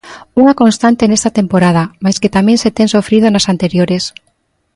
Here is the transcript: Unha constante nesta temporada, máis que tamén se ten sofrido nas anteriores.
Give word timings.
Unha 0.41 0.57
constante 0.61 1.03
nesta 1.11 1.31
temporada, 1.39 1.83
máis 2.03 2.17
que 2.21 2.33
tamén 2.37 2.57
se 2.63 2.69
ten 2.77 2.87
sofrido 2.95 3.25
nas 3.29 3.49
anteriores. 3.53 4.03